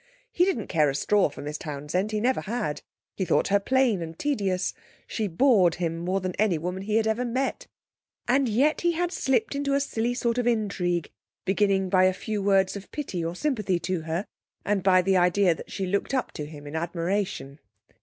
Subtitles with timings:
[0.31, 2.81] He didn't care a straw for Miss Townsend; he never had.
[3.15, 4.73] He thought her plain and tedious;
[5.05, 7.67] she bored him more than any woman he had ever met,
[8.27, 11.11] and yet he had slipped into a silly sort of intrigue,
[11.45, 14.25] beginning by a few words of pity or sympathy to her,
[14.65, 17.59] and by the idea that she looked up to him in admiration.